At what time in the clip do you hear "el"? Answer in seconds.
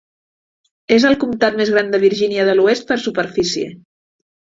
1.09-1.17